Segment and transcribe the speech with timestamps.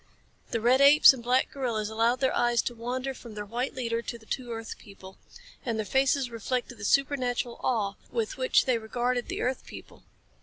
[0.49, 4.01] The red apes and black gorillas allowed their eyes to wander from their white leader
[4.01, 5.19] to the two earth people.
[5.63, 10.01] And their faces reflected the supernatural awe with which they regarded the earth people.